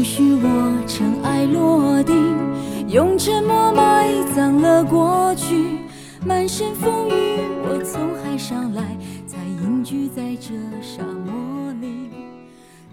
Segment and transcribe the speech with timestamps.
[0.00, 2.16] 情绪我尘埃落定，
[2.88, 5.76] 用沉默埋葬了过去。
[6.24, 12.08] 满身风雨，我从海上来，才隐居在这沙漠里。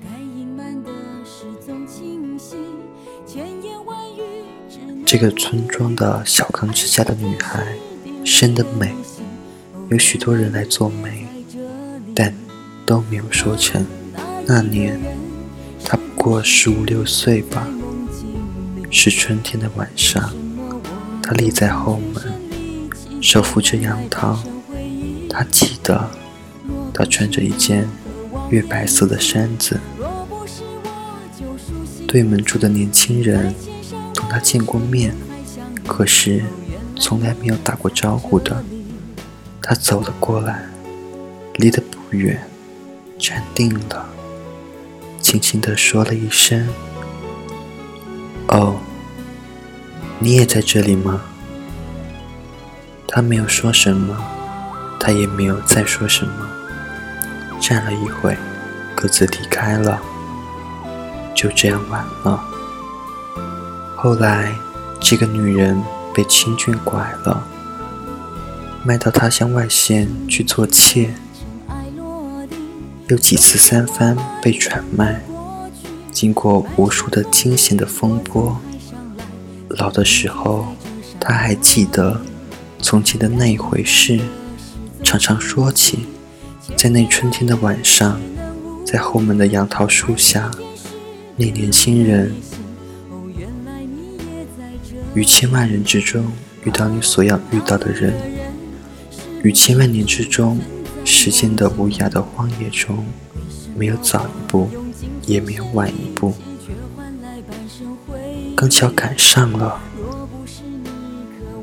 [0.03, 0.91] 该隐瞒的
[1.23, 2.57] 事总清晰，
[3.25, 5.05] 千言万语。
[5.05, 7.65] 这个村庄的小康之家的女孩，
[8.25, 8.93] 生的美，
[9.87, 11.25] 有许多人来做媒，
[12.13, 12.33] 但
[12.85, 13.85] 都没有说成。
[14.45, 14.99] 那年。
[15.83, 17.67] 她不过十五六岁吧。
[18.89, 20.33] 是春天的晚上，
[21.21, 24.39] 她立在后门，手扶着杨桃。
[25.29, 26.09] 她记得，
[26.93, 27.85] 她穿着一件
[28.49, 29.79] 月白色的衫子。
[32.07, 33.53] 对门住的年轻人
[34.13, 35.13] 同她见过面，
[35.85, 36.41] 可是
[36.95, 38.63] 从来没有打过招呼的。
[39.61, 40.65] 她走了过来，
[41.55, 42.41] 离得不远，
[43.19, 44.09] 站定了，
[45.37, 46.67] 轻轻地说了一声。
[48.47, 48.77] 哦，
[50.17, 51.21] 你也在这里吗？
[53.07, 54.17] 他没有说什么，
[54.99, 56.31] 他也没有再说什么。
[57.61, 58.35] 站了一会，
[58.95, 60.01] 各自离开了。
[61.35, 62.43] 就这样晚了。
[63.95, 64.55] 后来，
[64.99, 65.79] 这个女人
[66.15, 67.43] 被清俊拐了，
[68.83, 71.13] 卖到他乡外县去做妾，
[73.09, 75.21] 又几次三番被转卖。
[76.11, 78.59] 经过无数的惊险的风波，
[79.69, 80.65] 老的时候，
[81.19, 82.19] 他还记得
[82.81, 84.19] 从前的那一回事，
[85.03, 85.99] 常常说起。
[86.75, 88.19] 在那春天的晚上，
[88.85, 90.51] 在后门的杨桃树下，
[91.37, 92.35] 那年轻人，
[95.13, 96.25] 于千万人之中
[96.65, 98.13] 遇到你所要遇到的人，
[99.43, 100.59] 于千万年之中，
[101.07, 103.05] 时间的无涯的荒野中，
[103.75, 104.69] 没有早一步。
[105.25, 106.33] 也没有晚一步，
[108.55, 109.77] 刚巧赶上了，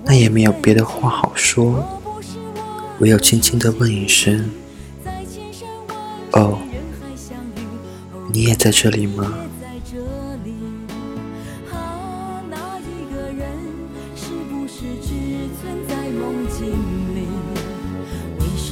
[0.05, 1.82] 那也没有别的话好说，
[2.99, 4.50] 唯有轻轻地问一声
[6.32, 6.59] ：“哦，
[8.31, 9.32] 你也在这里吗？”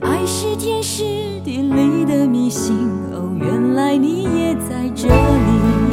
[0.00, 1.02] 爱是天时
[1.44, 2.74] 地利的迷信，
[3.12, 5.89] 哦，原来你也在这里。